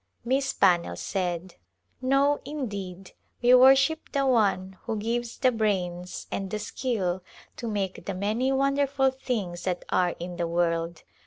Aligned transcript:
Miss 0.25 0.51
Pannell 0.51 0.95
said," 0.95 1.57
No 2.01 2.39
indeed, 2.43 3.11
we 3.43 3.53
worship 3.53 4.11
the 4.11 4.25
One 4.25 4.79
who 4.85 4.97
gives 4.97 5.37
the 5.37 5.51
brains 5.51 6.25
and 6.31 6.49
the 6.49 6.57
skill 6.57 7.21
to 7.57 7.67
make 7.67 8.07
the 8.07 8.15
many 8.15 8.51
wonderful 8.51 9.11
things 9.11 9.65
that 9.65 9.85
are 9.91 10.15
in 10.19 10.37
the 10.37 10.47
world. 10.47 11.03